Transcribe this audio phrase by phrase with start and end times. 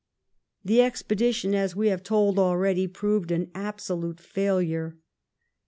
[0.65, 4.97] The expedition, as we have told already, proved an absolute failure.